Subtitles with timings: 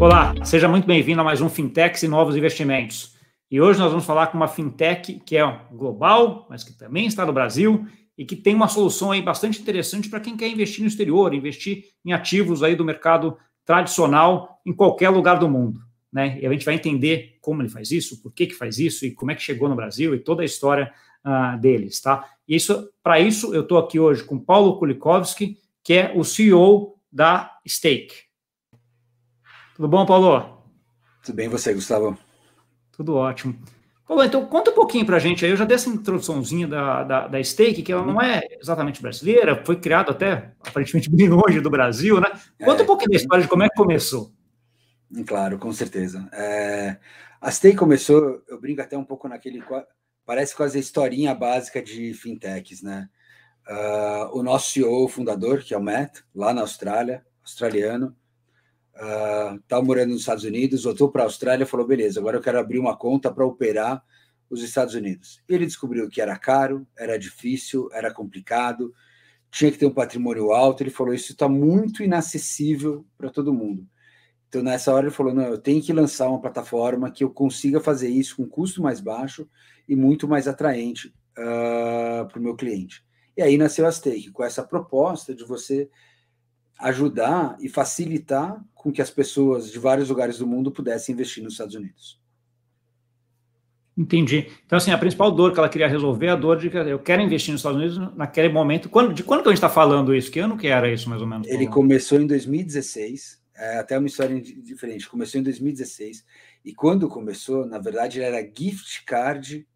[0.00, 3.16] Olá, seja muito bem-vindo a mais um Fintechs e Novos Investimentos.
[3.50, 7.26] E hoje nós vamos falar com uma fintech que é global, mas que também está
[7.26, 7.84] no Brasil
[8.16, 11.86] e que tem uma solução aí bastante interessante para quem quer investir no exterior, investir
[12.04, 15.80] em ativos aí do mercado tradicional em qualquer lugar do mundo.
[16.12, 16.38] Né?
[16.40, 19.10] E a gente vai entender como ele faz isso, por que, que faz isso e
[19.10, 20.92] como é que chegou no Brasil e toda a história
[21.26, 22.24] uh, deles, tá?
[22.46, 26.94] E isso, para isso, eu estou aqui hoje com Paulo Kulikowski, que é o CEO
[27.10, 28.27] da Stake.
[29.78, 30.60] Tudo bom, Paulo?
[31.22, 32.18] Tudo bem, você, Gustavo?
[32.90, 33.56] Tudo ótimo.
[34.08, 35.52] Paulo, então conta um pouquinho para a gente aí.
[35.52, 39.64] Eu já dei essa introduçãozinha da, da, da Stake, que ela não é exatamente brasileira,
[39.64, 42.28] foi criada até aparentemente bem longe do Brasil, né?
[42.58, 44.32] Conta é, um pouquinho da história de como é que começou.
[45.24, 46.28] Claro, com certeza.
[46.32, 46.96] É,
[47.40, 49.62] a Stake começou, eu brinco até um pouco naquele.
[50.26, 53.08] Parece quase a historinha básica de fintechs, né?
[53.70, 58.16] Uh, o nosso CEO fundador, que é o Matt, lá na Austrália, australiano,
[58.98, 62.58] estava uh, morando nos Estados Unidos, voltou para a Austrália falou: beleza, agora eu quero
[62.58, 64.02] abrir uma conta para operar
[64.50, 65.40] os Estados Unidos.
[65.48, 68.92] Ele descobriu que era caro, era difícil, era complicado,
[69.50, 70.82] tinha que ter um patrimônio alto.
[70.82, 73.86] Ele falou: isso está muito inacessível para todo mundo.
[74.48, 77.80] Então, nessa hora, ele falou: não, eu tenho que lançar uma plataforma que eu consiga
[77.80, 79.48] fazer isso com custo mais baixo
[79.88, 83.04] e muito mais atraente uh, para o meu cliente.
[83.36, 85.88] E aí nasceu a Stake, com essa proposta de você
[86.78, 91.54] ajudar e facilitar com que as pessoas de vários lugares do mundo pudessem investir nos
[91.54, 92.20] Estados Unidos.
[93.96, 94.46] Entendi.
[94.64, 97.00] Então, assim, a principal dor que ela queria resolver é a dor de que eu
[97.00, 98.88] quero investir nos Estados Unidos naquele momento.
[98.88, 100.30] Quando, de quando que a gente está falando isso?
[100.30, 101.48] Que ano que era isso, mais ou menos?
[101.48, 105.08] Ele começou em 2016, é até uma história diferente.
[105.08, 106.24] Começou em 2016,
[106.64, 109.66] e quando começou, na verdade, ele era gift card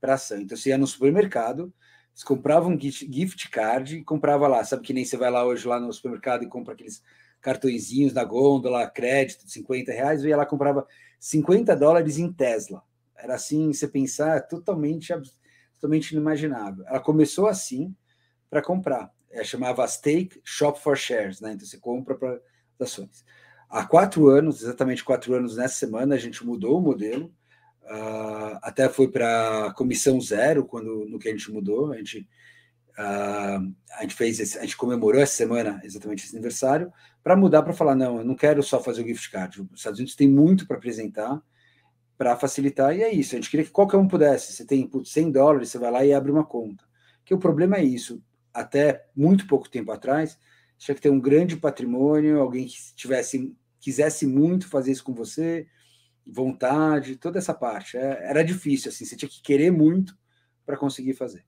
[0.00, 0.40] para ação.
[0.40, 1.74] Então, você ia no supermercado,
[2.14, 4.62] você comprava um gift card e comprava lá.
[4.64, 7.02] Sabe que nem você vai lá hoje lá no supermercado e compra aqueles
[7.40, 10.86] cartõezinhos da gôndola, crédito de 50 reais, eu ia lá comprava
[11.18, 12.82] 50 dólares em Tesla.
[13.16, 15.12] Era assim, você pensar, totalmente,
[15.74, 16.84] totalmente inimaginável.
[16.86, 17.94] Ela começou assim
[18.48, 19.12] para comprar.
[19.30, 21.52] É, chamava Stake Shop for Shares, né?
[21.52, 22.38] Então você compra para
[22.78, 23.24] ações.
[23.68, 27.32] Há quatro anos, exatamente quatro anos nessa semana, a gente mudou o modelo
[27.84, 31.92] Uh, até foi para comissão zero quando no que a gente mudou.
[31.92, 32.28] A gente,
[32.98, 36.92] uh, a gente fez, esse, a gente comemorou essa semana exatamente esse aniversário
[37.22, 39.62] para mudar para falar não, eu não quero só fazer o gift card.
[39.62, 41.42] Os Estados Unidos tem muito para apresentar
[42.22, 43.34] para facilitar e é isso.
[43.34, 44.52] A gente queria que qualquer um pudesse.
[44.52, 46.84] Você tem putz, 100 dólares, você vai lá e abre uma conta.
[47.24, 48.22] Que o problema é isso.
[48.54, 50.38] Até muito pouco tempo atrás,
[50.78, 55.66] tinha que ter um grande patrimônio, alguém que tivesse quisesse muito fazer isso com você
[56.26, 57.96] vontade, toda essa parte.
[57.96, 60.16] É, era difícil, assim, você tinha que querer muito
[60.64, 61.44] para conseguir fazer.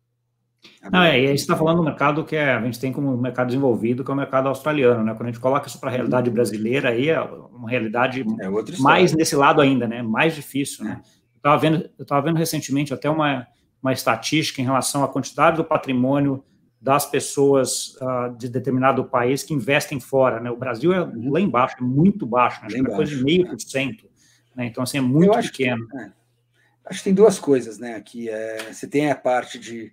[0.90, 3.16] Não, é, e aí você está falando do mercado que é, a gente tem como
[3.16, 5.12] mercado desenvolvido, que é o mercado australiano, né?
[5.12, 9.12] Quando a gente coloca isso para a realidade brasileira, aí é uma realidade é mais
[9.12, 10.02] nesse lado ainda, né?
[10.02, 11.00] Mais difícil, né?
[11.04, 13.46] Eu estava vendo, eu estava vendo recentemente até uma,
[13.82, 16.42] uma estatística em relação à quantidade do patrimônio
[16.80, 20.50] das pessoas uh, de determinado país que investem fora, né?
[20.50, 22.66] O Brasil é lá embaixo, é muito baixo, né?
[22.66, 24.06] Acho que é coisa de meio por cento.
[24.54, 24.66] Né?
[24.66, 25.86] Então, assim, é muito acho pequeno.
[25.88, 26.12] Que, é.
[26.86, 27.94] Acho que tem duas coisas, né?
[27.94, 29.92] Aqui é, você tem a parte de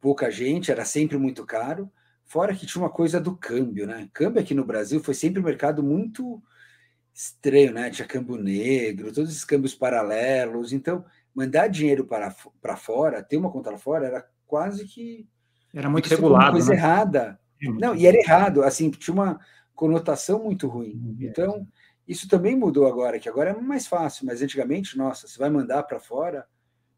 [0.00, 1.90] pouca gente, era sempre muito caro,
[2.24, 4.08] fora que tinha uma coisa do câmbio, né?
[4.12, 6.40] Câmbio aqui no Brasil foi sempre um mercado muito
[7.12, 7.90] estranho, né?
[7.90, 10.72] Tinha câmbio negro, todos esses câmbios paralelos.
[10.72, 11.04] Então,
[11.34, 15.28] mandar dinheiro para, para fora, ter uma conta lá fora, era quase que.
[15.74, 16.44] Era muito regulado.
[16.44, 16.76] Uma coisa né?
[16.76, 17.40] errada.
[17.60, 19.38] Não, e era errado, assim, tinha uma
[19.74, 20.92] conotação muito ruim.
[20.94, 21.16] Uhum.
[21.20, 21.66] Então,
[22.10, 25.84] isso também mudou agora, que agora é mais fácil, mas antigamente, nossa, você vai mandar
[25.84, 26.44] para fora,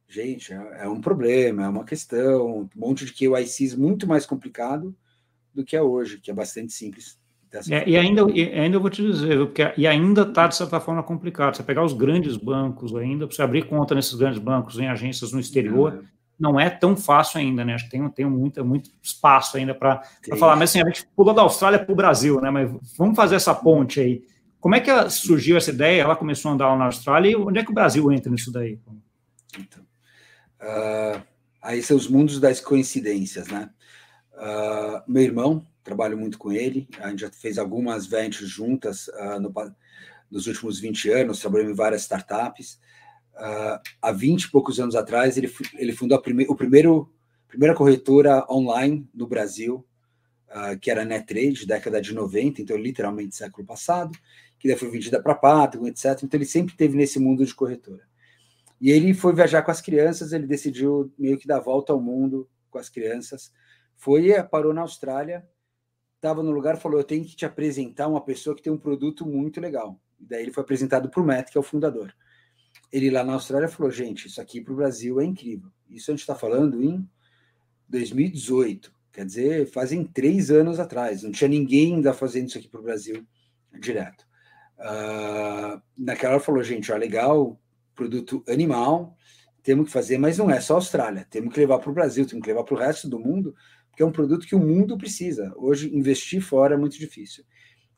[0.09, 4.97] gente, é, é, um problema, é uma questão, um monte de KYCs muito mais complicado
[5.55, 7.21] do que é hoje, que é bastante simples.
[7.71, 10.81] É, e ainda, e ainda eu vou te dizer, porque, e ainda está, de certa
[10.81, 11.55] forma, complicado.
[11.55, 15.39] Você pegar os grandes bancos ainda, você abrir conta nesses grandes bancos em agências no
[15.39, 16.07] exterior, é.
[16.41, 17.75] não é tão fácil ainda, né?
[17.75, 20.03] Acho que tem, tem muito, muito espaço ainda para
[20.39, 20.57] falar.
[20.57, 22.51] Mas assim, a gente pulou da Austrália para o Brasil, né?
[22.51, 24.23] Mas vamos fazer essa ponte aí.
[24.63, 26.03] Como é que surgiu essa ideia?
[26.03, 28.53] Ela começou a andar lá na Austrália e onde é que o Brasil entra nisso
[28.53, 28.79] daí?
[29.59, 29.83] Então,
[30.61, 31.21] uh,
[31.61, 33.69] aí são os mundos das coincidências, né?
[34.35, 39.41] Uh, meu irmão, trabalho muito com ele, a gente já fez algumas ventures juntas uh,
[39.41, 39.53] no,
[40.31, 42.79] nos últimos 20 anos, trabalhamos em várias startups.
[44.01, 47.13] há 20 e poucos anos atrás, ele, ele fundou a prime o primeiro,
[47.49, 49.85] primeira corretora online no Brasil,
[50.81, 54.13] que era a NetTrade, década de 90, então literalmente século passado
[54.63, 56.23] que daí foi vendida para Patagon, etc.
[56.23, 58.07] Então ele sempre teve nesse mundo de corretora.
[58.81, 62.49] E ele foi viajar com as crianças, ele decidiu meio que dar volta ao mundo
[62.71, 63.53] com as crianças.
[63.97, 65.45] Foi, parou na Austrália,
[66.15, 69.27] estava no lugar, falou: Eu tenho que te apresentar uma pessoa que tem um produto
[69.27, 70.01] muito legal.
[70.21, 72.15] E daí ele foi apresentado para o Matt, que é o fundador.
[72.93, 75.71] Ele lá na Austrália falou: gente, isso aqui para o Brasil é incrível.
[75.91, 77.05] Isso a gente está falando em
[77.89, 78.95] 2018.
[79.13, 81.25] Quer dizer, fazem três anos atrás.
[81.25, 83.27] Não tinha ninguém ainda fazendo isso aqui para o Brasil
[83.81, 84.25] direto.
[84.79, 87.61] Uh, naquela hora falou, gente, ó, legal,
[87.95, 89.17] produto animal,
[89.63, 92.43] temos que fazer, mas não é só Austrália, temos que levar para o Brasil, temos
[92.43, 93.55] que levar para o resto do mundo,
[93.89, 95.53] porque é um produto que o mundo precisa.
[95.57, 97.45] Hoje, investir fora é muito difícil.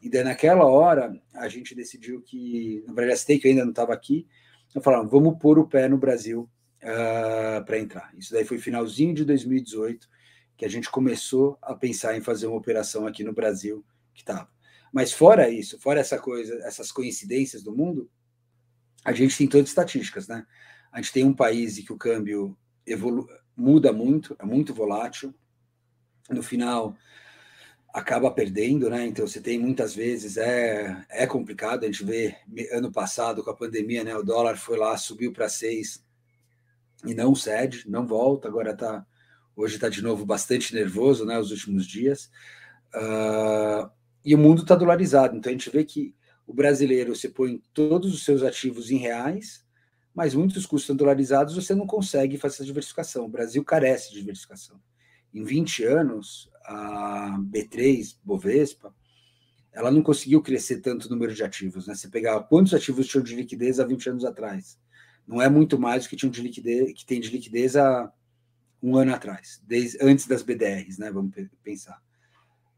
[0.03, 3.94] E daí, naquela hora, a gente decidiu que, na verdade, a Steak ainda não estava
[3.94, 4.27] aqui,
[4.69, 6.50] então falaram, vamos pôr o pé no Brasil
[6.82, 8.12] uh, ah, para entrar.
[8.19, 10.06] Isso daí foi finalzinho de 2018,
[10.56, 14.49] que a gente começou a pensar em fazer uma operação aqui no Brasil que estava.
[14.94, 18.08] Mas fora isso, fora essa coisa, essas coincidências do mundo,
[19.05, 20.46] a gente tem todas as estatísticas, né?
[20.93, 22.56] A gente tem um país em que o câmbio
[22.87, 25.35] evolu muda muito, é muito volátil.
[26.31, 26.96] No final,
[27.93, 29.05] acaba perdendo, né?
[29.05, 31.82] Então você tem muitas vezes é é complicado.
[31.82, 32.37] A gente vê
[32.70, 34.17] ano passado com a pandemia, né?
[34.17, 36.05] O dólar foi lá, subiu para seis
[37.05, 38.46] e não cede, não volta.
[38.46, 39.05] Agora está
[39.56, 41.37] Hoje está de novo bastante nervoso, né?
[41.37, 42.31] Os últimos dias.
[42.94, 43.91] Uh,
[44.25, 45.37] e o mundo está dolarizado.
[45.37, 46.15] Então a gente vê que
[46.47, 49.65] o brasileiro você põe todos os seus ativos em reais,
[50.15, 53.25] mas muitos custos dolarizados você não consegue fazer essa diversificação.
[53.25, 54.81] O Brasil carece de diversificação.
[55.32, 58.94] Em 20 anos, a B3, Bovespa,
[59.73, 61.88] ela não conseguiu crescer tanto o número de ativos.
[61.88, 61.94] Né?
[61.94, 64.79] Você pegar quantos ativos tinham de liquidez há 20 anos atrás.
[65.27, 68.12] Não é muito mais do que tinham de liquidez, que tem de liquidez há
[68.81, 71.11] um ano atrás, desde antes das BDRs, né?
[71.11, 72.00] Vamos pensar.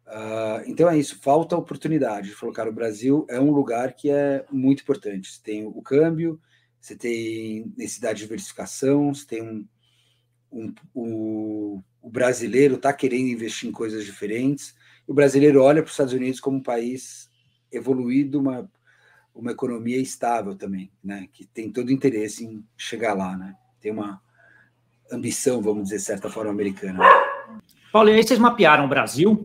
[0.07, 4.45] Uh, então é isso, falta oportunidade de colocar o Brasil é um lugar que é
[4.51, 5.33] muito importante.
[5.33, 6.41] Você tem o câmbio,
[6.81, 9.67] você tem necessidade de diversificação, você tem um,
[10.53, 14.77] um, um o brasileiro está querendo investir em coisas diferentes.
[15.09, 17.29] O brasileiro olha para os Estados Unidos como um país
[17.73, 18.71] evoluído, uma,
[19.35, 21.29] uma economia estável também, né?
[21.33, 23.57] Que tem todo interesse em chegar lá, né?
[23.81, 24.23] Tem uma
[25.11, 27.01] ambição, vamos dizer, de certa forma, americana.
[27.93, 29.45] Paulo, e aí vocês mapearam o Brasil,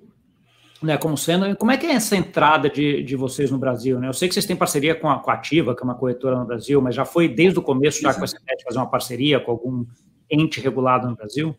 [0.81, 1.56] né, como sendo.
[1.56, 4.00] Como é que é essa entrada de, de vocês no Brasil?
[4.00, 4.07] Né?
[4.07, 6.39] Eu sei que vocês têm parceria com a, com a Ativa, que é uma corretora
[6.39, 9.39] no Brasil, mas já foi desde o começo já com ideia de fazer uma parceria
[9.39, 9.86] com algum
[10.30, 11.56] ente regulado no Brasil?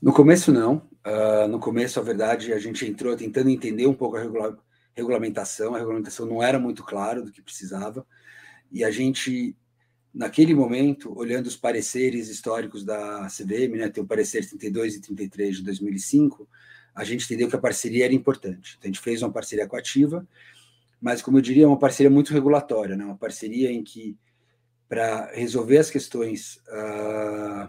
[0.00, 0.88] No começo, não.
[1.06, 4.58] Uh, no começo, a verdade, a gente entrou tentando entender um pouco a regula
[4.94, 5.74] regulamentação.
[5.74, 8.06] A regulamentação não era muito clara do que precisava.
[8.72, 9.56] E a gente
[10.12, 15.56] naquele momento, olhando os pareceres históricos da CVM, né, tem o parecer 32 e 33
[15.56, 16.48] de 2005,
[16.94, 18.76] a gente entendeu que a parceria era importante.
[18.78, 20.26] Então, a gente fez uma parceria com a Ativa,
[21.00, 24.16] mas, como eu diria, é uma parceria muito regulatória, né, uma parceria em que,
[24.88, 27.68] para resolver as questões uh,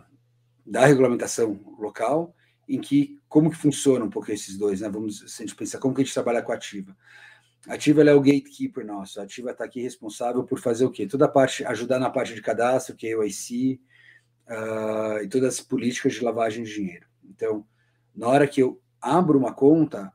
[0.65, 2.35] da regulamentação local,
[2.67, 5.77] em que, como que funciona um pouco esses dois, né, vamos, se a gente pensar
[5.77, 6.95] como que a gente trabalha com a Ativa.
[7.67, 9.19] Ativa é o gatekeeper nosso.
[9.19, 11.05] A Ativa está aqui responsável por fazer o quê?
[11.05, 13.79] Toda a parte, ajudar na parte de cadastro, que é o IC,
[14.47, 17.05] uh, e todas as políticas de lavagem de dinheiro.
[17.23, 17.65] Então,
[18.15, 20.11] na hora que eu abro uma conta,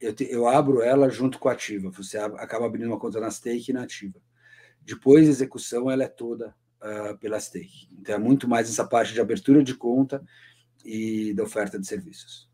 [0.00, 1.90] eu, te, eu abro ela junto com a Ativa.
[1.90, 4.18] Você ab, acaba abrindo uma conta na Stake e na Ativa.
[4.80, 7.88] Depois, a execução ela é toda uh, pela Stake.
[7.92, 10.24] Então, é muito mais essa parte de abertura de conta
[10.82, 12.48] e da oferta de serviços.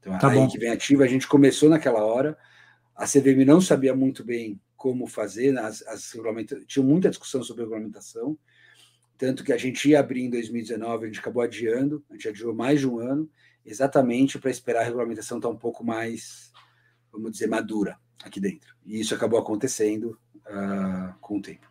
[0.00, 0.48] Então, tá aí bom.
[0.48, 1.04] que vem ativa.
[1.04, 2.36] A gente começou naquela hora
[2.96, 5.60] a CVM não sabia muito bem como fazer, né?
[5.60, 6.12] as, as
[6.66, 8.38] tinha muita discussão sobre regulamentação,
[9.18, 12.54] tanto que a gente ia abrir em 2019, a gente acabou adiando, a gente adiou
[12.54, 13.28] mais de um ano,
[13.64, 16.52] exatamente para esperar a regulamentação estar um pouco mais,
[17.12, 18.74] vamos dizer, madura aqui dentro.
[18.84, 21.66] E isso acabou acontecendo uh, com o tempo.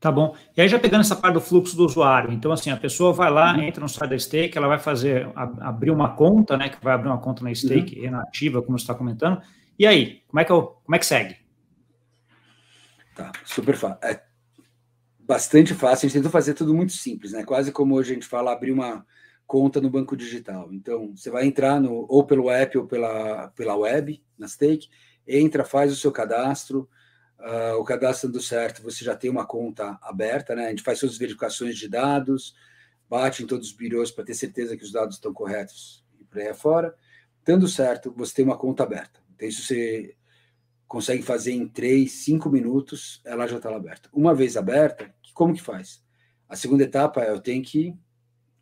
[0.00, 0.36] Tá bom.
[0.56, 3.30] E aí, já pegando essa parte do fluxo do usuário, então, assim, a pessoa vai
[3.30, 3.62] lá, uhum.
[3.62, 7.08] entra no site da Stake, ela vai fazer, abrir uma conta, né, que vai abrir
[7.08, 8.12] uma conta na Stake uhum.
[8.12, 9.42] nativa, como você está comentando,
[9.78, 11.36] e aí, como é que, eu, como é que segue?
[13.14, 13.98] Tá, super fácil.
[14.02, 14.22] É
[15.18, 16.06] bastante fácil.
[16.06, 17.44] A gente tentou fazer tudo muito simples, né?
[17.44, 19.04] Quase como hoje a gente fala, abrir uma
[19.46, 20.72] conta no banco digital.
[20.72, 24.88] Então, você vai entrar no, ou pelo app ou pela, pela web, na Stake,
[25.26, 26.88] entra, faz o seu cadastro.
[27.38, 30.66] Uh, o cadastro dando certo, você já tem uma conta aberta, né?
[30.66, 32.54] A gente faz suas verificações de dados,
[33.08, 36.40] bate em todos os birôs para ter certeza que os dados estão corretos e por
[36.40, 36.94] aí afora.
[37.44, 39.20] Dando certo, você tem uma conta aberta.
[39.38, 40.16] Então, isso você
[40.88, 44.08] consegue fazer em 3, 5 minutos, ela já está aberta.
[44.12, 46.02] Uma vez aberta, como que faz?
[46.48, 47.94] A segunda etapa é eu tenho que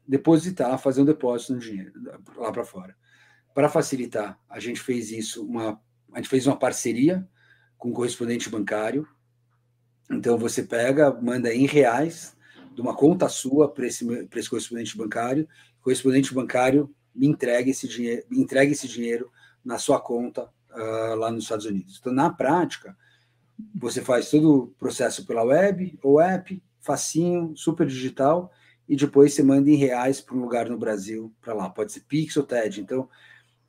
[0.06, 1.92] depositar, fazer um depósito no dinheiro
[2.36, 2.94] lá para fora.
[3.54, 5.80] Para facilitar, a gente fez isso, uma,
[6.12, 7.26] a gente fez uma parceria
[7.78, 9.08] com o correspondente bancário.
[10.10, 12.36] Então você pega, manda em reais
[12.74, 15.48] de uma conta sua para esse, esse correspondente bancário,
[15.80, 19.32] o correspondente bancário me entrega esse dinheiro, entrega esse dinheiro
[19.64, 21.98] na sua conta uh, lá nos Estados Unidos.
[21.98, 22.96] Então, na prática,
[23.74, 28.52] Você faz todo o processo pela web ou app, facinho, super digital,
[28.86, 31.70] e depois você manda em reais para um lugar no Brasil, para lá.
[31.70, 32.82] Pode ser Pix ou TED.
[32.82, 33.08] Então,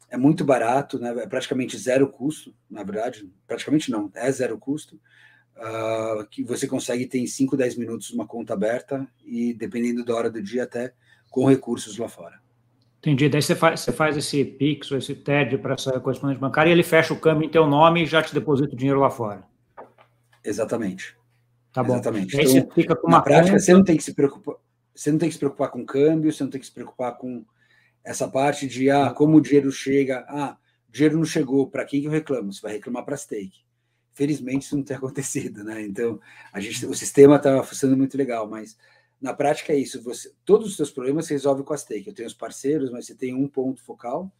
[0.09, 1.09] é muito barato, né?
[1.23, 3.31] é praticamente zero custo, na verdade.
[3.47, 4.99] Praticamente não, é zero custo.
[5.55, 10.13] Uh, que você consegue ter em 5, 10 minutos uma conta aberta e, dependendo da
[10.13, 10.93] hora do dia, até
[11.31, 12.39] com recursos lá fora.
[13.00, 13.30] Entendi.
[13.30, 16.74] Daí você faz, você faz esse Pix ou esse TED para essa correspondente bancária e
[16.74, 19.44] ele fecha o câmbio em teu nome e já te deposita o dinheiro lá fora.
[20.44, 21.16] Exatamente.
[21.72, 21.94] Tá bom.
[21.94, 22.36] Exatamente.
[22.36, 23.60] Então, você fica com uma na prática, conta...
[23.60, 24.56] você não tem que se preocupar.
[24.96, 27.46] Você não tem que se preocupar com câmbio, você não tem que se preocupar com
[28.04, 30.58] essa parte de ah, como o dinheiro chega, ah,
[30.89, 32.51] o dinheiro não chegou, para quem que eu reclamo?
[32.51, 33.60] Você vai reclamar para a stake.
[34.13, 35.84] Felizmente isso não tem acontecido, né?
[35.84, 36.20] Então,
[36.51, 38.75] a gente, o sistema está funcionando muito legal, mas
[39.19, 40.01] na prática é isso.
[40.03, 42.07] Você, todos os seus problemas se resolve com a stake.
[42.07, 44.31] Eu tenho os parceiros, mas você tem um ponto focal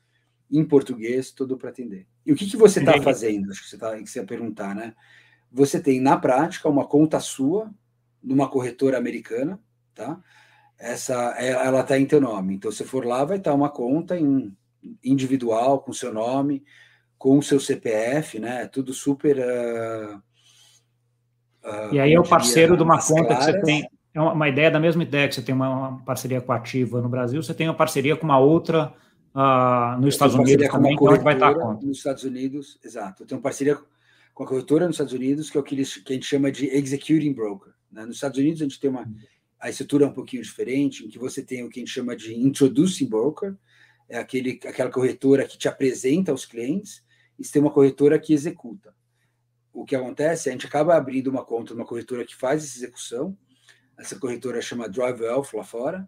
[0.50, 2.08] em português, tudo para atender.
[2.26, 3.52] E o que, que você está fazendo?
[3.52, 4.96] Acho que você, tá, que você ia perguntar, né?
[5.52, 7.72] Você tem, na prática, uma conta sua
[8.22, 9.60] numa corretora americana,
[9.94, 10.22] tá?
[10.78, 12.56] Essa, é, ela está em teu nome.
[12.56, 14.56] Então, se for lá, vai estar tá uma conta em,
[15.04, 16.64] individual, com seu nome,
[17.18, 18.68] com o seu CPF, né?
[18.68, 19.38] Tudo super...
[19.38, 20.18] Uh,
[21.64, 23.46] uh, e aí é o parceiro de uma conta claras.
[23.46, 26.52] que você tem é uma ideia da mesma ideia que você tem uma, parceria com
[26.52, 28.94] a Ativa no Brasil, você tem uma parceria com uma outra
[29.36, 31.86] uh, nos Estados Unidos também, que é onde vai estar a conta.
[31.86, 33.24] Nos Estados Unidos, exato.
[33.24, 33.78] Eu tenho parceria
[34.34, 36.52] com a corretora nos Estados Unidos, que é o que, eles, que a gente chama
[36.52, 37.74] de executing broker.
[37.92, 38.06] Né?
[38.06, 39.08] Nos Estados Unidos, a gente tem uma
[39.60, 42.16] a estrutura é um pouquinho diferente, em que você tem o que a gente chama
[42.16, 43.56] de introducing broker,
[44.08, 47.04] é aquele, aquela corretora que te apresenta aos clientes,
[47.38, 48.96] e você tem uma corretora que executa.
[49.74, 53.38] O que acontece, a gente acaba abrindo uma conta numa corretora que faz essa execução,
[53.98, 56.08] essa corretora chama Drive Wealth lá fora,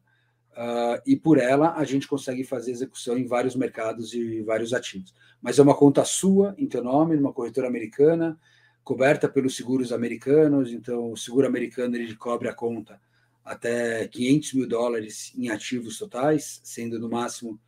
[0.52, 5.14] uh, e por ela a gente consegue fazer execução em vários mercados e vários ativos.
[5.42, 8.38] Mas é uma conta sua, em teu nome, numa corretora americana,
[8.84, 13.00] coberta pelos seguros americanos, então o seguro americano ele cobre a conta
[13.44, 17.60] até 500 mil dólares em ativos totais, sendo no máximo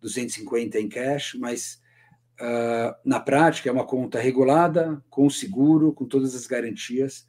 [0.00, 1.80] 250 em cash, mas
[2.40, 7.26] uh, na prática é uma conta regulada, com seguro, com todas as garantias,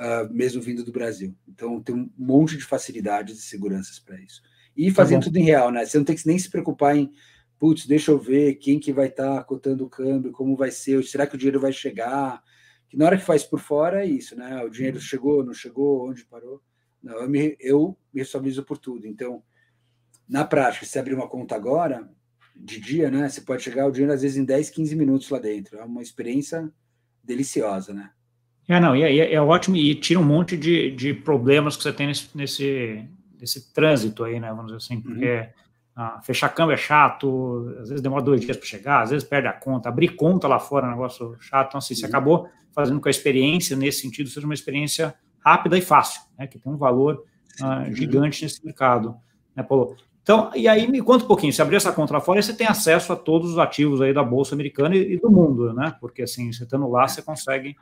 [0.00, 1.36] uh, mesmo vindo do Brasil.
[1.46, 4.42] Então, tem um monte de facilidades e seguranças para isso.
[4.76, 5.84] E fazendo tá tudo em real, né?
[5.84, 7.12] Você não tem que nem se preocupar em,
[7.58, 11.02] putz, deixa eu ver quem que vai estar tá cotando o câmbio, como vai ser,
[11.04, 12.42] será que o dinheiro vai chegar?
[12.88, 14.64] Que na hora que faz por fora é isso, né?
[14.64, 15.02] O dinheiro uhum.
[15.02, 16.62] chegou, não chegou, onde parou?
[17.02, 19.06] Não, eu me, eu me responsabilizo por tudo.
[19.06, 19.42] Então,
[20.28, 22.08] na prática, se abrir uma conta agora,
[22.56, 23.28] de dia, né?
[23.28, 25.78] Você pode chegar o dinheiro às vezes em 10, 15 minutos lá dentro.
[25.78, 26.70] É uma experiência
[27.22, 28.10] deliciosa, né?
[28.70, 31.92] É, não, e é, é, ótimo e tira um monte de, de problemas que você
[31.92, 33.04] tem nesse, nesse,
[33.40, 34.48] nesse trânsito aí, né?
[34.50, 35.46] Vamos dizer assim, porque uhum.
[35.96, 39.48] ah, fechar câmbio é chato, às vezes demora dois dias para chegar, às vezes perde
[39.48, 41.70] a conta, abrir conta lá fora é um negócio chato.
[41.70, 42.00] Então, assim, uhum.
[42.00, 46.46] você acabou fazendo com a experiência, nesse sentido, seja uma experiência rápida e fácil, né?
[46.46, 47.24] Que tem um valor
[47.60, 49.16] ah, gigante nesse mercado,
[49.56, 49.96] né, Paulo?
[50.22, 52.68] Então, e aí me conta um pouquinho, se abrir essa conta lá fora, você tem
[52.68, 55.92] acesso a todos os ativos aí da Bolsa Americana e, e do mundo, né?
[56.00, 57.74] Porque assim, você estando lá, você consegue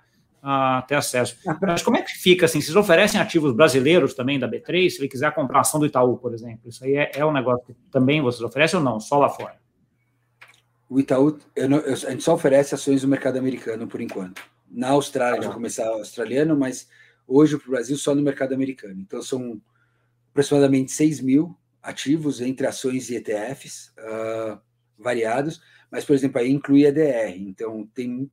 [0.42, 1.36] a ter acesso.
[1.46, 2.60] Ah, Mas como é que fica assim?
[2.60, 4.90] Vocês oferecem ativos brasileiros também da B3?
[4.90, 7.64] Se ele quiser comprar ação do Itaú, por exemplo, isso aí é, é um negócio
[7.66, 9.00] que também vocês oferecem ou não?
[9.00, 9.56] Só lá fora?
[10.88, 14.42] O Itaú, eu não, eu, a gente só oferece ações do mercado americano por enquanto.
[14.70, 16.88] Na Austrália, a gente vai começar australiano, mas
[17.26, 19.00] hoje para o Brasil só no mercado americano.
[19.00, 19.60] Então são
[20.30, 24.60] aproximadamente 6 mil ativos entre ações e ETFs uh, ah,
[24.98, 27.36] variados, mas, por exemplo, aí inclui a DR.
[27.36, 28.30] Então tem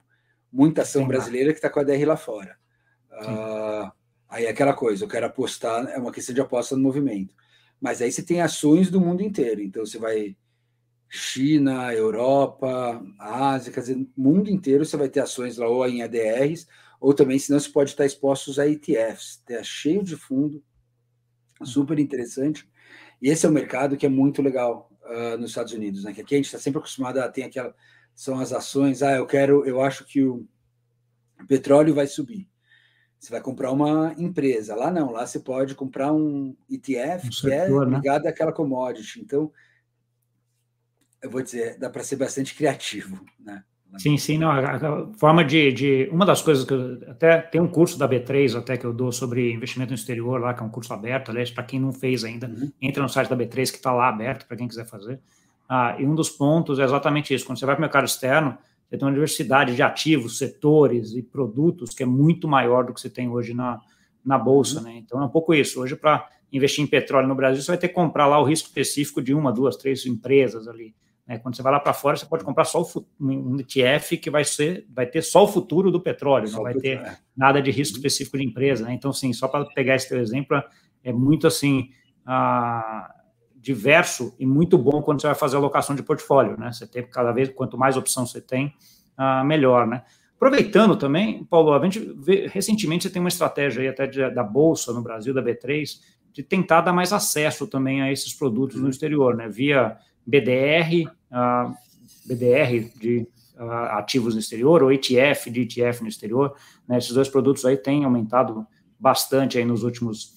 [0.56, 2.58] muita ação Sim, brasileira que está com a DR lá fora.
[3.12, 3.92] Uh,
[4.30, 7.36] aí é aquela coisa, eu quero apostar, é uma questão de aposta no movimento.
[7.80, 9.62] Mas aí você tem ações do mundo inteiro.
[9.62, 10.38] Então você vai
[11.10, 16.68] China, Europa, Ásia, quer dizer, mundo inteiro você vai ter ações lá ou em ADRs,
[17.00, 20.64] ou também, senão você pode estar expostos a ETFs, é cheio de fundo,
[21.64, 22.68] super interessante.
[23.22, 26.14] E esse é um mercado que é muito legal uh, nos Estados Unidos, né?
[26.14, 27.74] Que aqui a gente está sempre acostumado a ter aquela
[28.16, 29.04] são as ações.
[29.04, 30.48] Ah, eu quero, eu acho que o
[31.48, 32.48] petróleo vai subir.
[33.20, 34.76] Você vai comprar uma empresa.
[34.76, 38.30] Lá não, lá você pode comprar um ETF um que é setor, é ligado né?
[38.30, 39.20] àquela commodity.
[39.20, 39.52] Então,
[41.22, 43.64] eu vou dizer, dá para ser bastante criativo, né?
[43.98, 47.62] Sim, sim, não, a, a forma de, de, Uma das coisas que eu, até tem
[47.62, 50.66] um curso da B3 até que eu dou sobre investimento no exterior lá, que é
[50.66, 52.72] um curso aberto, aliás, para quem não fez ainda, uhum.
[52.82, 55.22] entra no site da B3 que está lá aberto para quem quiser fazer.
[55.68, 57.46] Ah, e um dos pontos é exatamente isso.
[57.46, 58.58] Quando você vai para o mercado externo,
[58.88, 63.02] você tem uma diversidade de ativos, setores e produtos que é muito maior do que
[63.02, 63.80] você tem hoje na,
[64.24, 64.86] na bolsa, uhum.
[64.86, 64.98] né?
[64.98, 65.82] Então é um pouco isso.
[65.82, 68.68] Hoje, para investir em petróleo no Brasil, você vai ter que comprar lá o risco
[68.68, 70.96] específico de uma, duas, três empresas ali.
[71.28, 71.40] Né?
[71.40, 74.44] Quando você vai lá para fora, você pode comprar só o, um ETF que vai,
[74.44, 77.18] ser, vai ter só o futuro do petróleo, só não vai ter é.
[77.36, 78.86] nada de risco específico de empresa.
[78.86, 78.94] Né?
[78.94, 80.62] Então, sim, só para pegar esse teu exemplo,
[81.04, 81.90] é muito assim.
[82.26, 83.14] Ah,
[83.66, 86.72] diverso e muito bom quando você vai fazer alocação de portfólio, né?
[86.72, 88.72] Você tem cada vez, quanto mais opção você tem,
[89.18, 90.04] ah, melhor, né?
[90.36, 94.44] Aproveitando também, Paulo, a gente vê, recentemente você tem uma estratégia aí até de, da
[94.44, 96.00] Bolsa no Brasil, da B3,
[96.32, 99.50] de tentar dar mais acesso também a esses produtos no exterior, né?
[99.50, 101.74] Via BDR, uh,
[102.28, 106.54] BDR de uh, ativos no exterior, ou ETF de ETF no exterior.
[106.88, 107.00] Né?
[107.00, 108.68] Esses dois produtos aí têm aumentado
[109.00, 110.36] bastante aí nos últimos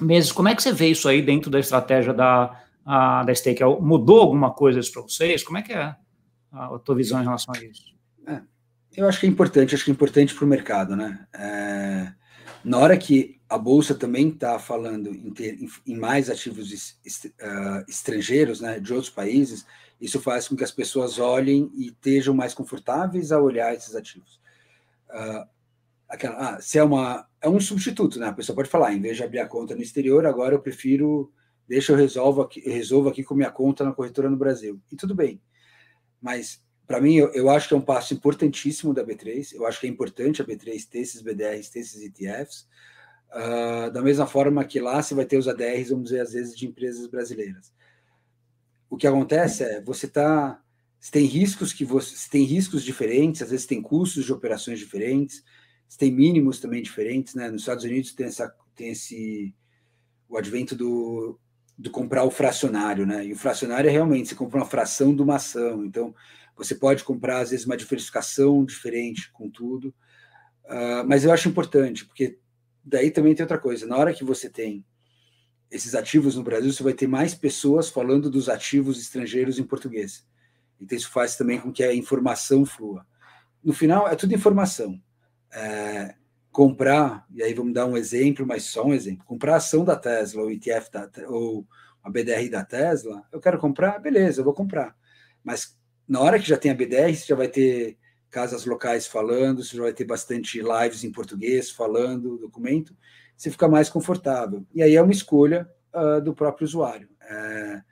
[0.00, 0.32] meses.
[0.32, 3.62] Como é que você vê isso aí dentro da estratégia da, uh, da Stake?
[3.80, 5.42] Mudou alguma coisa isso para vocês?
[5.42, 5.94] Como é que é
[6.52, 7.94] a tua visão em relação a isso?
[8.26, 8.40] É,
[8.96, 11.26] eu acho que é importante, acho que é importante para o mercado, né?
[11.34, 12.12] É,
[12.64, 17.26] na hora que a bolsa também está falando em, ter, em, em, mais ativos est,
[17.26, 19.64] uh, estrangeiros, né, de outros países,
[20.00, 24.40] isso faz com que as pessoas olhem e estejam mais confortáveis a olhar esses ativos.
[25.08, 25.46] Uh,
[26.08, 28.26] aquela, ah, se é uma é um substituto, né?
[28.26, 31.32] A pessoa pode falar, em vez de abrir a conta no exterior, agora eu prefiro
[31.68, 34.80] deixa eu resolvo aqui, eu resolvo aqui com minha conta na corretora no Brasil.
[34.90, 35.40] E tudo bem.
[36.20, 39.54] Mas para mim, eu, eu, acho que é um passo importantíssimo da B3.
[39.54, 42.60] Eu acho que é importante a B3 ter esses BDRs, ter esses ETFs.
[43.28, 46.32] Uh, ah, da mesma forma que lá você vai ter os ADRs, vamos dizer, às
[46.32, 47.72] vezes, de empresas brasileiras.
[48.88, 50.62] O que acontece é, você tá,
[51.00, 54.78] você tem riscos que você, você tem riscos diferentes, às vezes tem custos de operações
[54.78, 55.42] diferentes,
[55.88, 57.50] você tem mínimos também diferentes, né?
[57.50, 59.54] Nos Estados Unidos tem essa, tem esse
[60.28, 61.38] o advento do,
[61.78, 63.24] do comprar o fracionário, né?
[63.26, 66.14] E o fracionário é realmente você compra uma fração de uma ação, então
[66.56, 69.94] você pode comprar, às vezes, uma diversificação diferente com tudo.
[70.64, 72.38] Uh, mas eu acho importante, porque
[72.82, 73.86] daí também tem outra coisa.
[73.86, 74.84] Na hora que você tem
[75.70, 80.26] esses ativos no Brasil, você vai ter mais pessoas falando dos ativos estrangeiros em português.
[80.80, 83.06] Então, isso faz também com que a informação flua.
[83.62, 85.00] No final, é tudo informação.
[85.52, 86.14] É,
[86.50, 89.96] comprar, e aí vamos dar um exemplo, mas só um exemplo: comprar a ação da
[89.96, 91.66] Tesla, ou ETF da, ou
[92.02, 94.96] a BDR da Tesla, eu quero comprar, beleza, eu vou comprar.
[95.44, 95.76] Mas
[96.08, 97.98] na hora que já tem a B10, você já vai ter
[98.30, 102.96] casas locais falando, você já vai ter bastante lives em português falando documento,
[103.36, 104.64] você fica mais confortável.
[104.74, 107.08] E aí é uma escolha uh, do próprio usuário.
[107.20, 107.82] É,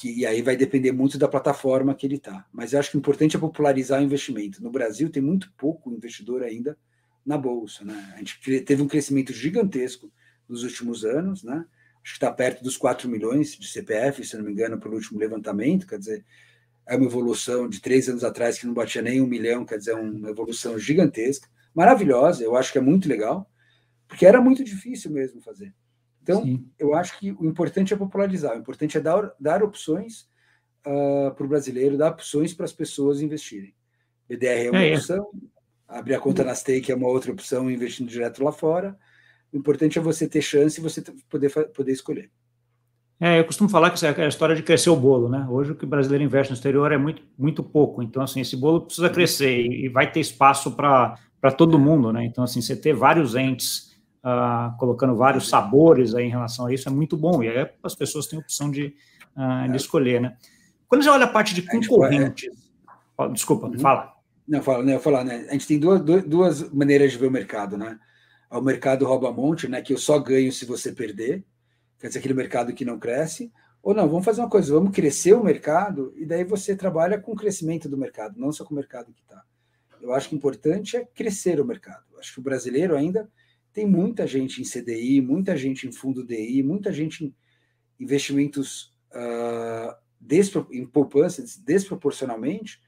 [0.00, 2.46] que, e aí vai depender muito da plataforma que ele está.
[2.50, 4.62] Mas eu acho que o importante é popularizar o investimento.
[4.62, 6.76] No Brasil tem muito pouco investidor ainda
[7.24, 7.84] na Bolsa.
[7.84, 8.12] Né?
[8.14, 10.10] A gente teve um crescimento gigantesco
[10.48, 11.66] nos últimos anos, né?
[12.02, 15.20] acho que está perto dos 4 milhões de CPF, se não me engano, pelo último
[15.20, 16.24] levantamento, quer dizer,
[16.86, 19.94] é uma evolução de três anos atrás que não batia nem um milhão, quer dizer,
[19.94, 23.48] uma evolução gigantesca, maravilhosa, eu acho que é muito legal,
[24.08, 25.74] porque era muito difícil mesmo fazer.
[26.22, 26.68] Então, Sim.
[26.78, 30.28] eu acho que o importante é popularizar, o importante é dar, dar opções
[30.86, 33.74] uh, ah, para o brasileiro, dar opções para as pessoas investirem.
[34.28, 35.30] BDR é uma é, opção,
[35.88, 35.98] é.
[35.98, 38.96] abrir a conta na Stake é uma outra opção, investindo direto lá fora,
[39.52, 42.30] o importante é você ter chance e você poder, poder escolher.
[43.18, 45.46] É, eu costumo falar que é a história de crescer o bolo, né?
[45.50, 48.02] Hoje o que o brasileiro investe no exterior é muito, muito pouco.
[48.02, 51.18] Então, assim, esse bolo precisa crescer e, vai ter espaço para
[51.58, 52.24] todo mundo, né?
[52.24, 53.89] Então, assim, você ter vários entes
[54.24, 57.42] uh, colocando vários sabores aí em relação a isso é muito bom.
[57.42, 58.94] E aí as pessoas têm a opção de,
[59.36, 59.76] uh, de é.
[59.76, 60.36] escolher, né?
[60.88, 62.48] Quando você olha a parte de concorrentes...
[63.32, 63.78] Desculpa, uhum.
[63.78, 64.14] fala.
[64.48, 65.46] Não, fala, não, eu falar, né?
[65.48, 67.98] A gente tem duas, duas maneiras de ver o mercado, né?
[68.50, 71.44] ao mercado rouba-monte, né, que eu só ganho se você perder,
[72.00, 75.32] quer dizer, aquele mercado que não cresce, ou não, vamos fazer uma coisa, vamos crescer
[75.32, 78.76] o mercado e daí você trabalha com o crescimento do mercado, não só com o
[78.76, 79.42] mercado que está.
[80.02, 82.02] Eu acho que o importante é crescer o mercado.
[82.12, 83.30] Eu acho que o brasileiro ainda
[83.72, 87.34] tem muita gente em CDI, muita gente em fundo DI, muita gente em
[87.98, 92.80] investimentos uh, despro, em poupança desproporcionalmente,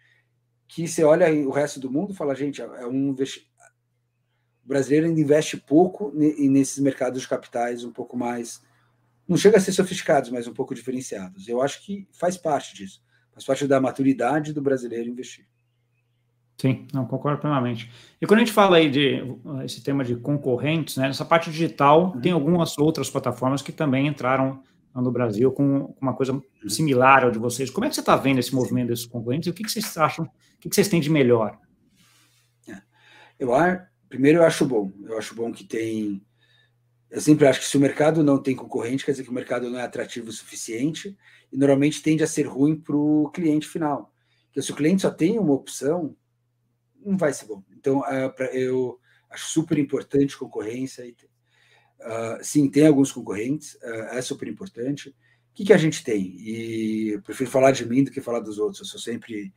[0.66, 3.53] que você olha o resto do mundo e fala, gente, é um investimento
[4.64, 8.62] o brasileiro ainda investe pouco nesses mercados de capitais um pouco mais.
[9.27, 11.49] Não chega a ser sofisticados, mas um pouco diferenciados.
[11.49, 13.03] Eu acho que faz parte disso.
[13.33, 15.47] Faz parte da maturidade do brasileiro investir.
[16.59, 17.91] Sim, não concordo plenamente.
[18.21, 19.23] E quando a gente fala aí de
[19.65, 22.21] esse tema de concorrentes, né, nessa parte digital, uhum.
[22.21, 24.62] tem algumas outras plataformas que também entraram
[24.95, 26.43] no Brasil com uma coisa uhum.
[26.69, 27.71] similar ao de vocês.
[27.71, 29.97] Como é que você está vendo esse movimento desses concorrentes e o que, que vocês
[29.97, 30.29] acham, o
[30.61, 31.59] que, que vocês têm de melhor?
[32.69, 32.81] É.
[33.38, 33.53] Eu
[34.12, 34.93] Primeiro, eu acho bom.
[35.05, 36.23] Eu acho bom que tem.
[37.11, 39.71] Eu sempre acho que se o mercado não tem concorrente, quer dizer que o mercado
[39.71, 41.17] não é atrativo o suficiente
[41.51, 44.12] e normalmente tende a ser ruim para o cliente final.
[44.47, 46.15] Porque se o cliente só tem uma opção,
[47.05, 47.62] não vai ser bom.
[47.77, 48.03] Então,
[48.53, 48.99] eu
[49.31, 51.05] acho super importante concorrência.
[51.05, 55.15] Uh, sim, tem alguns concorrentes, uh, é super importante.
[55.55, 56.37] que, que a gente tem?
[56.38, 59.53] E eu prefiro falar de mim do que falar dos outros, eu sou sempre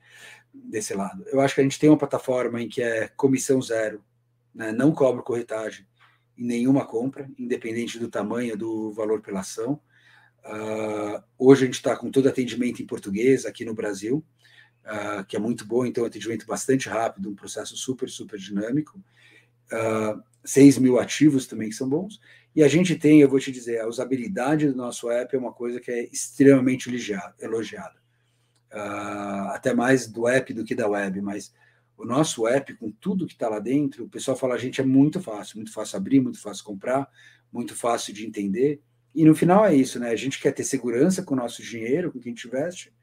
[0.54, 1.24] desse lado.
[1.28, 4.04] Eu acho que a gente tem uma plataforma em que é comissão zero,
[4.54, 4.72] né?
[4.72, 5.86] não cobra corretagem
[6.38, 9.80] em nenhuma compra, independente do tamanho do valor pela ação.
[10.46, 14.24] Uh, hoje a gente está com todo atendimento em português aqui no Brasil,
[14.86, 18.98] uh, que é muito bom, então atendimento bastante rápido, um processo super, super dinâmico.
[19.72, 22.20] Uh, ah, 6 mil ativos também que são bons.
[22.56, 25.52] E a gente tem, eu vou te dizer, a usabilidade do nosso app é uma
[25.52, 26.88] coisa que é extremamente
[27.40, 27.96] elogiada.
[28.72, 31.54] Uh, até mais do app do que da web, mas
[31.98, 34.86] o nosso app, com tudo que está lá dentro, o pessoal fala, a gente é
[34.86, 37.10] muito fácil, muito fácil abrir, muito fácil comprar,
[37.52, 38.82] muito fácil de entender.
[39.14, 40.10] E no final é isso, né?
[40.10, 42.94] A gente quer ter segurança com o nosso dinheiro, com quem a gente investe,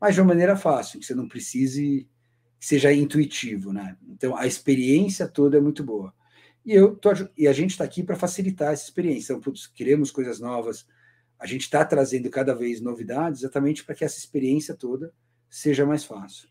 [0.00, 2.08] mas de uma maneira fácil, que você não precise
[2.58, 3.96] que seja intuitivo, né?
[4.08, 6.14] Então a experiência toda é muito boa.
[6.64, 9.32] E eu tô, e a gente está aqui para facilitar essa experiência.
[9.32, 10.84] Então, putz, queremos coisas novas.
[11.38, 15.12] A gente está trazendo cada vez novidades exatamente para que essa experiência toda
[15.48, 16.48] seja mais fácil.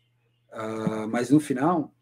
[0.50, 1.94] Uh, mas no final,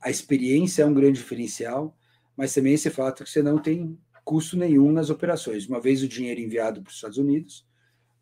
[0.00, 1.96] a experiência é um grande diferencial,
[2.36, 5.66] mas também esse fato que você não tem custo nenhum nas operações.
[5.66, 7.66] Uma vez o dinheiro enviado para os Estados Unidos,